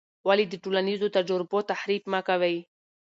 [0.27, 2.55] ولې د ټولنیزو تجربو تحریف مه کوې؟